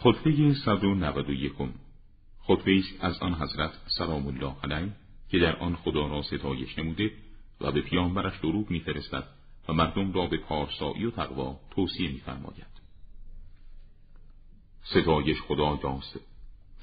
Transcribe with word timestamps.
خطبه 0.00 0.54
191 0.54 1.52
خطبه 2.40 2.78
است 2.78 3.04
از 3.04 3.18
آن 3.18 3.34
حضرت 3.34 3.72
سلام 3.86 4.26
الله 4.26 4.54
علیه 4.64 4.92
که 5.30 5.38
در 5.38 5.56
آن 5.56 5.76
خدا 5.76 6.06
را 6.06 6.22
ستایش 6.22 6.78
نموده 6.78 7.10
و 7.60 7.72
به 7.72 7.80
پیامبرش 7.80 8.40
درود 8.40 8.70
میفرستد 8.70 9.24
و 9.68 9.72
مردم 9.72 10.12
را 10.12 10.26
به 10.26 10.36
پارسایی 10.36 11.04
و 11.04 11.10
تقوا 11.10 11.60
توصیه 11.70 12.12
میفرماید. 12.12 12.66
ستایش 14.82 15.40
خدا 15.40 15.78
یاست 15.84 16.20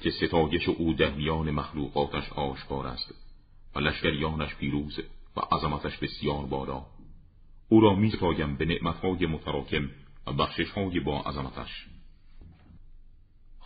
که 0.00 0.10
ستایش 0.10 0.68
او 0.68 0.92
در 0.92 1.10
میان 1.10 1.50
مخلوقاتش 1.50 2.32
آشکار 2.32 2.86
است 2.86 3.14
و 3.74 3.78
لشکریانش 3.78 4.54
پیروز 4.54 5.00
و 5.36 5.40
عظمتش 5.40 5.98
بسیار 5.98 6.46
بالا. 6.46 6.86
او 7.68 7.80
را 7.80 7.94
میستایم 7.94 8.56
به 8.56 8.64
نعمتهای 8.64 9.26
متراکم 9.26 9.90
و 10.26 10.32
بخششهای 10.32 11.00
با 11.00 11.20
عظمتش. 11.20 11.86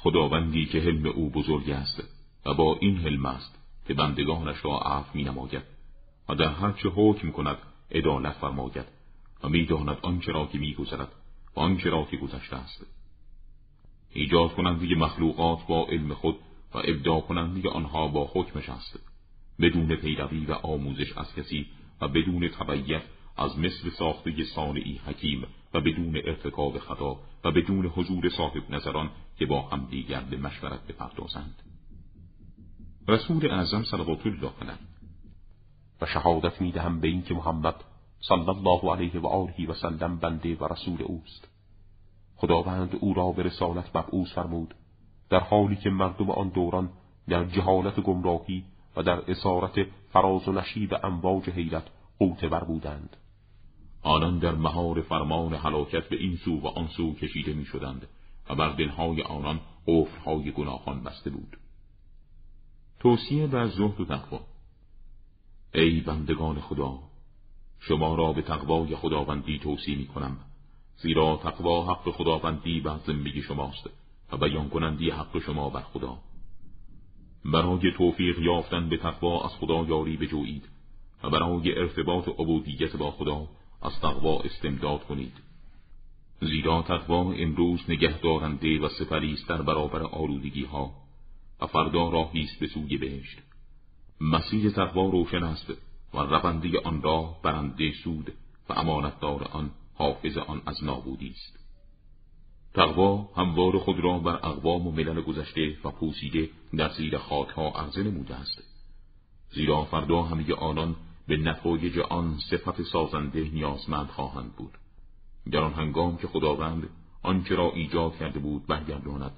خداوندی 0.03 0.67
که 0.67 0.81
حلم 0.81 1.07
او 1.07 1.31
بزرگ 1.31 1.71
است 1.71 2.03
و 2.47 2.55
با 2.55 2.77
این 2.81 2.97
حلم 2.97 3.27
است 3.27 3.59
که 3.87 3.95
بندگانش 3.95 4.65
را 4.65 4.79
عفو 4.79 5.19
می 5.19 5.25
نماید 5.25 5.63
و 6.29 6.35
در 6.35 6.49
هر 6.49 6.73
چه 6.73 6.89
حکم 6.89 7.31
کند 7.31 7.59
عدالت 7.91 8.33
فرماید 8.33 8.85
و 9.43 9.49
می‌داند 9.49 9.99
آنچه 10.03 10.33
را 10.33 10.47
که 10.47 10.59
میگذرد 10.59 11.13
و 11.57 11.61
آنچه 11.61 11.91
را 11.91 12.05
که 12.11 12.17
گذشته 12.17 12.57
است. 12.57 12.87
ایجاد 14.13 14.55
کننده 14.55 14.95
مخلوقات 14.95 15.67
با 15.67 15.87
علم 15.87 16.15
خود 16.15 16.37
و 16.75 16.79
ابداع 16.79 17.21
کننده 17.21 17.69
آنها 17.69 18.09
با 18.09 18.31
حکمش 18.35 18.69
است. 18.69 19.01
بدون 19.61 19.97
پیروی 19.97 20.47
و 20.47 20.53
آموزش 20.53 21.13
از 21.17 21.35
کسی 21.35 21.67
و 22.01 22.09
بدون 22.09 22.49
تبعیت 22.49 23.03
از 23.37 23.59
مثل 23.59 23.91
ساخته 23.91 24.45
صانعی 24.45 25.01
حکیم 25.07 25.47
و 25.75 25.81
بدون 25.81 26.17
ارتکاب 26.17 26.79
خطا 26.79 27.21
و 27.45 27.51
بدون 27.51 27.87
حضور 27.87 28.29
صاحب 28.29 28.71
نظران 28.71 29.11
که 29.39 29.47
با 29.47 29.63
هم 29.63 29.87
دیگر 29.91 30.21
به 30.21 30.37
مشورت 30.37 30.87
بپردازند. 30.87 31.63
رسول 33.09 33.51
اعظم 33.51 33.85
صلوات 33.85 34.27
الله 34.27 34.53
علیه 34.61 34.79
و 36.01 36.07
شهادت 36.07 36.61
می‌دهم 36.61 37.01
به 37.01 37.09
اینکه 37.09 37.35
محمد 37.35 37.75
صلی 38.21 38.49
الله 38.49 38.93
علیه 38.93 39.21
و 39.21 39.27
آله 39.27 39.67
و 39.69 39.75
سلم 39.75 40.17
بنده 40.17 40.57
و 40.57 40.65
رسول 40.65 41.03
اوست. 41.03 41.49
خداوند 42.37 42.97
او 43.01 43.15
را 43.15 43.33
به 43.33 43.43
رسالت 43.43 43.97
مبعوث 43.97 44.33
فرمود 44.33 44.75
در 45.31 45.41
حالی 45.41 45.77
که 45.77 45.91
مردم 45.91 46.31
آن 46.31 46.49
دوران 46.49 46.91
در 47.29 47.45
جهالت 47.45 48.01
گمراهی 48.01 48.65
و 48.97 49.03
در 49.03 49.31
اسارت 49.31 49.87
فراز 50.13 50.49
و 50.49 50.53
نشیب 50.53 50.95
امواج 51.03 51.51
حیرت 51.51 51.87
قوته 52.19 52.49
بر 52.49 52.65
بودند. 52.65 53.17
آنان 54.03 54.39
در 54.39 54.55
مهار 54.55 55.01
فرمان 55.01 55.55
حلاکت 55.55 56.09
به 56.09 56.17
این 56.17 56.37
سو 56.37 56.61
و 56.61 56.67
آن 56.67 56.89
سو 56.89 57.15
کشیده 57.15 57.53
می 57.53 57.65
شدند 57.65 58.09
و 58.51 58.55
بر 58.55 58.69
دلهای 58.69 59.23
آنان 59.23 59.61
قفلهای 59.87 60.51
گناهان 60.51 61.03
بسته 61.03 61.31
بود. 61.31 61.57
توصیه 63.01 63.47
در 63.47 63.69
زهد 63.69 64.01
و 64.01 64.05
تقوا. 64.05 64.41
ای 65.75 66.01
بندگان 66.01 66.61
خدا 66.61 66.99
شما 67.81 68.15
را 68.15 68.33
به 68.33 68.43
تقوای 68.43 68.97
خداوندی 68.97 69.59
توصیه 69.59 69.99
می 69.99 70.07
کنم 70.07 70.37
زیرا 70.97 71.41
تقوا 71.43 71.95
حق 71.95 72.11
خداوندی 72.11 72.81
بر 72.81 72.99
زندگی 73.07 73.43
شماست 73.43 73.91
و 74.33 74.37
بیان 74.37 74.69
کنندی 74.69 75.11
حق 75.11 75.39
شما 75.39 75.71
بر 75.71 75.83
خدا. 75.83 76.19
برای 77.45 77.93
توفیق 77.97 78.39
یافتن 78.39 78.89
به 78.89 78.97
تقوا 78.97 79.45
از 79.45 79.51
خدا 79.51 79.85
یاری 79.85 80.17
بجویید 80.17 80.69
و 81.23 81.31
برای 81.31 81.79
ارتباط 81.79 82.29
عبودیت 82.29 82.97
با 82.97 83.11
خدا 83.11 83.47
از 83.83 84.01
تقوا 84.01 84.41
استمداد 84.41 85.05
کنید. 85.05 85.33
زیرا 86.41 86.83
تقوا 86.83 87.33
امروز 87.33 87.81
نگهدارنده 87.89 88.81
و 88.81 88.89
سپری 88.89 89.33
است 89.33 89.49
در 89.49 89.63
برابر 89.63 90.03
آلودگی 90.03 90.65
ها 90.65 90.93
و 91.61 91.67
فردا 91.67 92.09
راهی 92.09 92.41
است 92.41 92.61
به 92.61 92.67
سوی 92.67 92.97
بهشت. 92.97 93.39
مسیر 94.21 94.71
تقوا 94.71 95.11
روشن 95.11 95.45
است 95.45 95.73
و 96.15 96.19
رونده 96.19 96.81
آن 96.81 97.03
راه 97.03 97.43
برنده 97.43 97.93
سود 97.93 98.33
و 98.69 98.73
امانتدار 98.73 99.45
آن 99.45 99.71
حافظ 99.95 100.39
آن 100.39 100.63
از 100.67 100.85
نابودی 100.85 101.31
است. 101.31 101.61
تقوا 102.75 103.29
هموار 103.37 103.79
خود 103.79 104.01
را 104.01 104.19
بر 104.19 104.35
اقوام 104.35 104.87
و 104.87 104.91
ملل 104.91 105.21
گذشته 105.21 105.77
و 105.85 105.91
پوسیده 105.91 106.51
در 106.77 106.89
زیر 106.89 107.19
خاکها 107.19 107.71
عرضه 107.71 108.03
نموده 108.03 108.35
است. 108.35 108.63
زیرا 109.51 109.85
فردا 109.85 110.23
همه 110.23 110.55
آنان 110.55 110.97
به 111.31 111.37
نتایج 111.37 111.99
آن 111.99 112.39
صفت 112.51 112.83
سازنده 112.83 113.41
نیازمند 113.41 114.09
خواهند 114.09 114.53
بود. 114.57 114.79
در 115.53 115.61
آن 115.61 115.73
هنگام 115.73 116.17
که 116.17 116.27
خداوند 116.27 116.89
آنچه 117.23 117.55
را 117.55 117.73
ایجاد 117.75 118.17
کرده 118.17 118.39
بود 118.39 118.67
برگرداند 118.67 119.33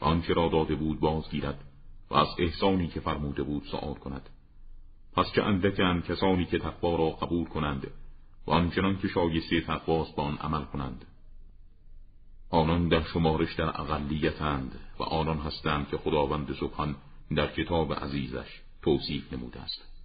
و 0.00 0.04
آنچه 0.04 0.34
را 0.34 0.48
داده 0.48 0.74
بود 0.74 1.00
بازگیرد 1.00 1.64
و 2.10 2.14
از 2.14 2.28
احسانی 2.38 2.88
که 2.88 3.00
فرموده 3.00 3.42
بود 3.42 3.64
سؤال 3.70 3.94
کند. 3.94 4.28
پس 5.12 5.26
چه 5.34 5.42
اندکن 5.42 6.00
کسانی 6.00 6.44
که 6.44 6.58
تقوا 6.58 6.96
را 6.96 7.10
قبول 7.10 7.44
کنند 7.44 7.86
و 8.46 8.50
آنچنان 8.50 8.98
که 8.98 9.08
شایسته 9.08 9.60
تقواست 9.60 10.16
با 10.16 10.22
آن 10.22 10.36
عمل 10.36 10.64
کنند. 10.64 11.04
آنان 12.50 12.88
در 12.88 13.02
شمارش 13.02 13.54
در 13.54 13.80
اقلیتند 13.80 14.80
و 14.98 15.02
آنان 15.02 15.38
هستند 15.38 15.88
که 15.88 15.96
خداوند 15.96 16.56
سبحان 16.60 16.96
در 17.36 17.46
کتاب 17.52 17.92
عزیزش 17.94 18.60
توصیف 18.82 19.32
نموده 19.32 19.60
است. 19.60 19.99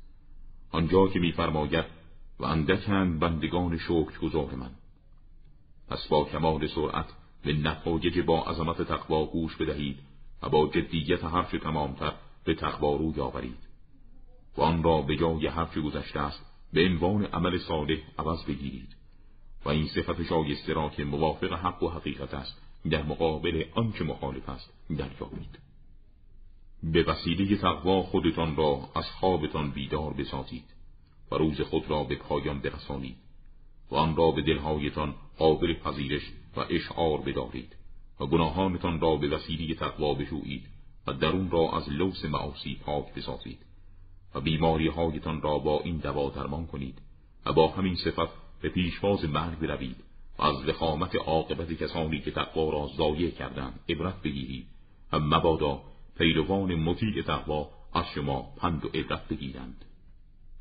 آنجا 0.76 1.08
که 1.08 1.20
میفرماید 1.20 1.86
و 2.40 2.46
اندکند 2.46 3.20
بندگان 3.20 3.78
شکر 3.78 4.20
گذار 4.22 4.56
من. 4.56 4.72
پس 5.90 6.08
با 6.08 6.26
کمال 6.26 6.68
سرعت 6.68 7.06
به 7.44 7.54
نتایج 7.54 8.20
با 8.20 8.44
عظمت 8.44 8.82
تقوا 8.82 9.26
گوش 9.26 9.56
بدهید 9.56 10.00
و 10.44 10.50
با 10.50 10.68
جدیت 10.68 11.24
هرچه 11.24 11.60
تمامتر 11.60 12.14
به 12.44 12.56
تقوا 12.56 12.96
رو 12.96 13.14
یاورید 13.18 13.58
و 14.58 14.62
آن 14.62 14.84
را 14.84 15.02
به 15.02 15.16
جای 15.16 15.48
هرچه 15.48 15.82
گذشته 15.82 16.20
است 16.20 16.46
به 16.74 16.86
عنوان 16.86 17.26
عمل 17.26 17.58
صالح 17.58 17.98
عوض 18.20 18.44
بگیرید. 18.44 18.96
و 19.66 19.70
این 19.70 19.88
صفت 19.88 20.24
شایسته 20.24 20.74
را 20.74 20.90
که 20.90 21.04
موافق 21.04 21.54
حق 21.54 21.84
و 21.84 21.90
حقیقت 21.90 22.34
است 22.34 22.62
در 22.90 23.04
مقابل 23.04 23.64
آنچه 23.76 24.04
مخالف 24.04 24.50
است 24.50 24.74
دریابید 24.90 25.65
به 26.94 27.04
وسیله 27.04 27.58
تقوا 27.58 28.04
خودتان 28.04 28.56
را 28.56 28.90
از 28.96 29.06
خوابتان 29.10 29.72
بیدار 29.72 30.14
بسازید 30.14 30.64
و 31.32 31.36
روز 31.36 31.62
خود 31.62 31.90
را 31.90 32.04
به 32.04 32.16
پایان 32.16 32.60
برسانید 32.60 33.16
و 33.92 33.96
آن 33.96 34.16
را 34.16 34.32
به 34.32 34.42
دلهایتان 34.42 35.16
قابل 35.38 35.74
پذیرش 35.74 36.22
و 36.56 36.66
اشعار 36.70 37.22
بدارید 37.22 37.76
و 38.20 38.26
گناهانتان 38.26 39.00
را 39.00 39.16
به 39.16 39.28
وسیله 39.28 39.76
تقوا 39.76 40.14
بجویید 40.14 40.64
و 41.08 41.14
درون 41.14 41.52
را 41.52 41.72
از 41.72 41.90
لوس 41.90 42.26
معاصی 42.26 42.76
پاک 42.76 43.14
بسازید 43.14 43.60
و 44.36 44.42
بیماری 44.42 44.88
هایتان 44.88 45.42
را 45.42 45.60
با 45.60 45.80
این 45.80 45.98
دوا 45.98 46.30
درمان 46.30 46.68
کنید 46.68 47.02
و 47.46 47.54
با 47.54 47.68
همین 47.68 47.96
صفت 47.96 48.62
به 48.62 48.70
پیشواز 48.70 49.26
مرگ 49.26 49.60
بروید 49.60 49.96
و 50.40 50.44
از 50.44 50.66
وخامت 50.68 51.16
عاقبت 51.16 51.74
کسانی 51.74 52.20
که 52.20 52.32
تقوا 52.32 52.70
را 52.70 52.90
ضایع 52.98 53.30
کردند 53.30 53.80
عبرت 53.90 54.22
بگیرید 54.22 54.66
و 55.12 55.20
مبادا 55.20 55.82
پیروان 56.18 56.76
مطیع 56.76 57.22
تقوا 57.22 57.70
از 57.94 58.06
شما 58.16 58.54
پند 58.58 58.86
و 58.86 58.88
عبرت 58.88 59.28
بگیرند. 59.28 59.86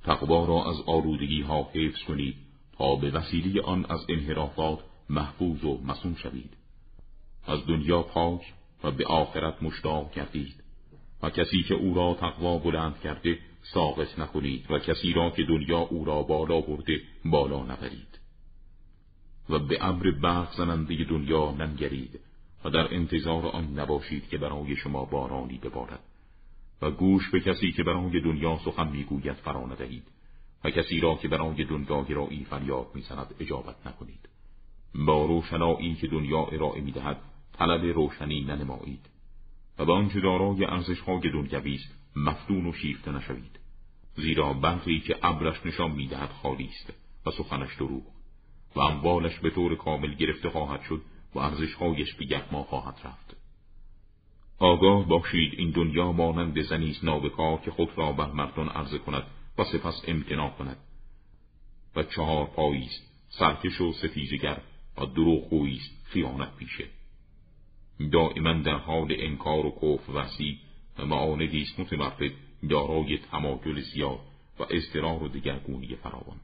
تقوا 0.04 0.44
را 0.44 0.70
از 0.70 0.80
آلودگی 0.86 1.42
ها 1.42 1.70
حفظ 1.74 2.02
کنید 2.02 2.36
تا 2.78 2.96
به 2.96 3.10
وسیله 3.10 3.62
آن 3.62 3.86
از 3.88 4.00
انحرافات 4.08 4.78
محفوظ 5.10 5.64
و 5.64 5.80
مسون 5.84 6.14
شوید. 6.14 6.56
از 7.46 7.66
دنیا 7.66 8.02
پاک 8.02 8.52
و 8.84 8.90
به 8.90 9.06
آخرت 9.06 9.62
مشتاق 9.62 10.12
کردید 10.12 10.54
و 11.22 11.30
کسی 11.30 11.62
که 11.62 11.74
او 11.74 11.94
را 11.94 12.14
تقوا 12.14 12.58
بلند 12.58 13.00
کرده 13.00 13.38
ساقط 13.62 14.18
نکنید 14.18 14.70
و 14.70 14.78
کسی 14.78 15.12
را 15.12 15.30
که 15.30 15.42
دنیا 15.42 15.78
او 15.78 16.04
را 16.04 16.22
بالا 16.22 16.60
برده 16.60 17.00
بالا 17.24 17.62
نبرید. 17.62 18.20
و 19.48 19.58
به 19.58 19.84
امر 19.84 20.10
برق 20.10 20.56
زننده 20.56 21.04
دنیا 21.04 21.50
ننگرید. 21.50 22.20
و 22.64 22.70
در 22.70 22.94
انتظار 22.94 23.46
آن 23.46 23.78
نباشید 23.78 24.28
که 24.28 24.38
برای 24.38 24.76
شما 24.76 25.04
بارانی 25.04 25.58
ببارد. 25.58 26.00
و 26.82 26.90
گوش 26.90 27.30
به 27.30 27.40
کسی 27.40 27.72
که 27.72 27.82
برای 27.82 28.20
دنیا 28.20 28.58
سخن 28.64 28.88
می‌گوید 28.88 29.32
فرا 29.32 29.66
ندهید 29.66 30.02
و 30.64 30.70
کسی 30.70 31.00
را 31.00 31.14
که 31.14 31.28
برای 31.28 31.64
دنیا 31.64 32.02
گرایی 32.02 32.44
فریاد 32.44 32.86
می‌زند 32.94 33.34
اجابت 33.40 33.86
نکنید. 33.86 34.28
با 34.94 35.26
روشنایی 35.26 35.94
که 35.94 36.06
دنیا 36.06 36.44
ارائه 36.44 36.80
می‌دهد 36.80 37.20
طلب 37.52 37.84
روشنی 37.84 38.40
ننمایید 38.40 39.06
و 39.78 39.84
به 39.84 39.92
آنچه 39.92 40.20
دارای 40.20 40.64
ارزشهای 40.64 41.30
دنیوی 41.30 41.74
است 41.74 41.94
مفتون 42.16 42.66
و 42.66 42.72
شیفته 42.72 43.12
نشوید. 43.12 43.58
زیرا 44.16 44.52
برقی 44.52 45.00
که 45.00 45.16
ابرش 45.22 45.66
نشان 45.66 45.90
می‌دهد 45.90 46.30
خالی 46.42 46.66
است 46.66 46.92
و 47.26 47.30
سخنش 47.30 47.76
دروغ 47.76 48.02
و 48.76 48.80
اموالش 48.80 49.38
به 49.38 49.50
طور 49.50 49.76
کامل 49.76 50.14
گرفته 50.14 50.50
خواهد 50.50 50.82
شد 50.82 51.02
و 51.34 51.38
ارزشهایش 51.38 52.14
به 52.14 52.24
یکما 52.24 52.62
خواهد 52.62 53.00
رفت. 53.04 53.36
آگاه 54.58 55.08
باشید 55.08 55.54
این 55.56 55.70
دنیا 55.70 56.12
مانند 56.12 56.62
زنیز 56.62 57.04
نابکار 57.04 57.58
که 57.58 57.70
خود 57.70 57.88
را 57.98 58.12
بر 58.12 58.30
مردان 58.32 58.68
عرضه 58.68 58.98
کند 58.98 59.22
و 59.58 59.64
سپس 59.64 60.02
امتناع 60.08 60.50
کند. 60.50 60.76
و 61.96 62.02
چهار 62.02 62.46
پاییست 62.46 63.02
سرکش 63.28 63.80
و 63.80 63.92
ستیزگر 63.92 64.60
و 64.98 65.06
دروغگویی 65.06 65.76
است 65.76 66.06
خیانت 66.06 66.56
پیشه. 66.56 66.84
دائما 68.12 68.52
در 68.52 68.78
حال 68.78 69.14
انکار 69.18 69.66
و 69.66 69.70
کف 69.82 70.08
وسیع 70.08 70.56
و 70.98 71.06
معاندی 71.06 71.62
است 71.62 71.80
متمرد 71.80 72.32
دارای 72.70 73.18
تمایل 73.18 73.80
زیاد 73.80 74.20
و 74.58 74.62
اضطرار 74.70 75.22
و 75.22 75.28
دگرگونی 75.28 75.96
فراوان. 75.96 76.40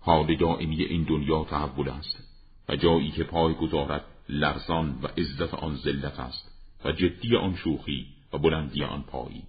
حال 0.00 0.36
دائمی 0.36 0.82
این 0.82 1.02
دنیا 1.02 1.44
تحول 1.44 1.88
است. 1.88 2.29
و 2.68 2.76
جایی 2.76 3.10
که 3.10 3.24
پای 3.24 3.54
گذارد 3.54 4.04
لرزان 4.28 4.98
و 5.02 5.06
عزت 5.06 5.54
آن 5.54 5.76
ذلت 5.76 6.20
است 6.20 6.50
و 6.84 6.92
جدی 6.92 7.36
آن 7.36 7.56
شوخی 7.56 8.06
و 8.32 8.38
بلندی 8.38 8.84
آن 8.84 9.02
پایی. 9.02 9.42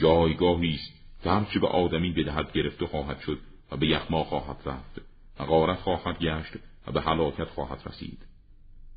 جایگاهی 0.00 0.74
است 0.74 0.92
که 1.22 1.30
هرچه 1.30 1.60
به 1.60 1.66
آدمی 1.66 2.12
بدهد 2.12 2.52
گرفته 2.52 2.86
خواهد 2.86 3.20
شد 3.20 3.38
و 3.72 3.76
به 3.76 3.86
یخما 3.86 4.24
خواهد 4.24 4.56
رفت 4.66 5.00
و 5.40 5.44
غارت 5.44 5.78
خواهد 5.78 6.18
گشت 6.18 6.52
و 6.86 6.92
به 6.92 7.00
هلاکت 7.00 7.48
خواهد 7.48 7.82
رسید. 7.86 8.18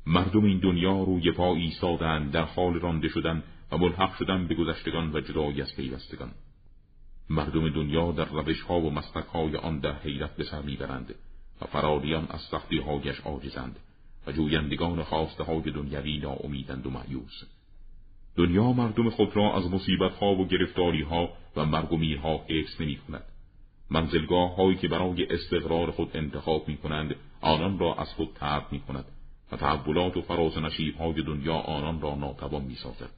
مردم 0.06 0.44
این 0.44 0.58
دنیا 0.58 1.02
روی 1.02 1.32
پا 1.32 1.54
ایستادند 1.54 2.32
در 2.32 2.44
حال 2.44 2.74
رانده 2.74 3.08
شدن 3.08 3.42
و 3.72 3.78
ملحق 3.78 4.16
شدن 4.16 4.46
به 4.46 4.54
گذشتگان 4.54 5.16
و 5.16 5.20
جدایی 5.20 5.62
از 5.62 5.76
پیوستگان. 5.76 6.30
مردم 7.30 7.68
دنیا 7.68 8.12
در 8.12 8.24
روش 8.24 8.62
ها 8.62 8.80
و 8.80 8.90
مسلک 8.90 9.36
آن 9.36 9.78
در 9.78 9.92
حیرت 9.92 10.36
به 10.36 10.44
سر 10.44 10.62
می‌برند. 10.62 11.14
و 11.60 11.66
فراریان 11.66 12.26
از 12.30 12.40
سختی 12.40 12.78
هایش 12.78 13.20
عاجزند 13.20 13.76
و 14.26 14.32
جویندگان 14.32 15.02
خواسته 15.02 15.44
های 15.44 15.70
دنیوی 15.70 16.18
ناامیدند 16.18 16.86
و 16.86 16.90
معیوس 16.90 17.42
دنیا 18.36 18.72
مردم 18.72 19.10
خود 19.10 19.36
را 19.36 19.56
از 19.56 19.70
مصیبت 19.70 20.12
ها 20.12 20.34
و 20.34 20.46
گرفتاری 20.46 21.02
ها 21.02 21.28
و 21.56 21.64
مرگ 21.64 21.92
و 21.92 21.96
میرها 21.96 22.44
حفظ 22.48 22.80
نمی 22.80 22.96
کند 22.96 23.24
منزلگاه 23.90 24.56
هایی 24.56 24.76
که 24.76 24.88
برای 24.88 25.26
استقرار 25.26 25.90
خود 25.90 26.16
انتخاب 26.16 26.68
می 26.68 26.76
کنند 26.76 27.14
آنان 27.40 27.78
را 27.78 27.94
از 27.94 28.08
خود 28.08 28.28
ترد 28.34 28.66
می 28.72 28.80
کند 28.80 29.04
و 29.52 29.56
تحولات 29.56 30.16
و 30.16 30.22
فراز 30.22 30.58
نشیب 30.58 30.96
های 30.96 31.22
دنیا 31.22 31.54
آنان 31.54 32.00
را 32.00 32.14
ناتوان 32.14 32.62
می 32.62 32.74
سازد. 32.74 33.10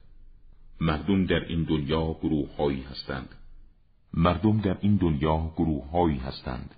مردم 0.80 1.26
در 1.26 1.44
این 1.44 1.62
دنیا 1.62 2.16
گروه 2.22 2.56
هایی 2.56 2.82
هستند. 2.82 3.34
مردم 4.14 4.60
در 4.60 4.76
این 4.80 4.96
دنیا 4.96 5.52
گروه 5.56 5.90
هایی 5.90 6.18
هستند. 6.18 6.74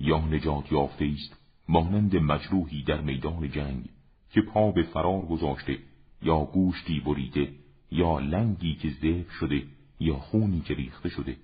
یا 0.00 0.18
نجات 0.18 0.72
یافته 0.72 1.04
است 1.14 1.36
مانند 1.68 2.16
مجروحی 2.16 2.82
در 2.82 3.00
میدان 3.00 3.50
جنگ 3.50 3.88
که 4.30 4.40
پا 4.40 4.70
به 4.70 4.82
فرار 4.82 5.20
گذاشته 5.20 5.78
یا 6.22 6.38
گوشتی 6.44 7.00
بریده 7.00 7.52
یا 7.90 8.18
لنگی 8.18 8.74
که 8.74 9.24
شده 9.40 9.62
یا 10.00 10.16
خونی 10.16 10.60
که 10.60 10.74
ریخته 10.74 11.08
شده 11.08 11.36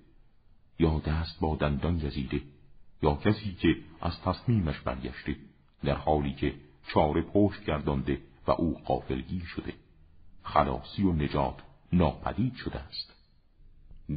یا 0.79 0.99
دست 0.99 1.41
با 1.41 1.57
دندان 1.57 1.99
گزیده 1.99 2.43
یا 3.03 3.15
کسی 3.15 3.57
که 3.61 3.77
از 4.01 4.21
تصمیمش 4.21 4.81
برگشته 4.81 5.37
در 5.85 5.95
حالی 5.95 6.33
که 6.33 6.55
چاره 6.95 7.23
پشت 7.23 7.65
گردانده 7.65 8.21
و 8.47 8.51
او 8.51 8.79
قافلگیر 8.85 9.45
شده. 9.45 9.73
خلاصی 10.43 11.03
و 11.03 11.13
نجات 11.13 11.55
ناپدید 11.93 12.55
شده 12.55 12.79
است. 12.79 13.15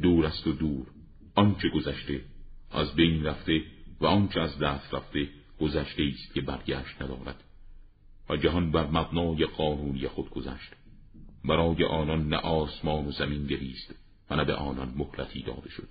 دور 0.02 0.26
است 0.26 0.46
و 0.46 0.52
دور 0.52 0.86
آنچه 1.34 1.68
گذشته 1.68 2.24
از 2.70 2.94
بین 2.94 3.24
رفته 3.24 3.62
و 4.00 4.06
آنچه 4.06 4.40
از 4.40 4.58
دست 4.58 4.94
رفته 4.94 5.28
گذشته 5.60 6.02
است 6.02 6.34
که 6.34 6.40
برگشت 6.40 7.02
ندارد. 7.02 7.44
و 8.30 8.36
جهان 8.36 8.70
بر 8.70 8.86
مبنای 8.86 9.46
قانونی 9.46 10.08
خود 10.08 10.30
گذشت. 10.30 10.72
برای 11.44 11.84
آنان 11.84 12.28
نه 12.28 12.36
آسمان 12.36 13.06
و 13.06 13.12
زمین 13.12 13.46
گریست 13.46 13.94
و 14.30 14.36
نه 14.36 14.44
به 14.44 14.54
آنان 14.54 14.94
مهلتی 14.96 15.42
داده 15.42 15.70
شد. 15.70 15.88